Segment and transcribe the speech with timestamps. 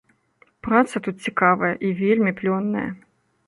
[0.67, 2.89] Праца тут цікавая і вельмі плённая.